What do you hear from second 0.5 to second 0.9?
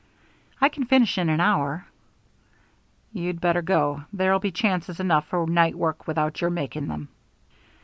"I can